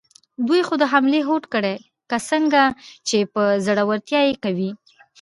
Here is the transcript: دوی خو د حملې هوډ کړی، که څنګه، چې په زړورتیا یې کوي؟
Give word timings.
دوی 0.47 0.61
خو 0.67 0.73
د 0.81 0.83
حملې 0.91 1.21
هوډ 1.27 1.43
کړی، 1.53 1.75
که 2.09 2.17
څنګه، 2.29 2.63
چې 3.07 3.17
په 3.33 3.41
زړورتیا 3.65 4.21
یې 4.29 4.35
کوي؟ 4.43 4.71